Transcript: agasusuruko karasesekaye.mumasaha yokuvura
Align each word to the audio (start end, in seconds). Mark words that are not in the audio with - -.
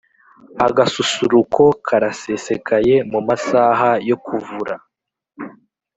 agasusuruko 0.67 1.63
karasesekaye.mumasaha 1.87 3.89
yokuvura 4.09 4.75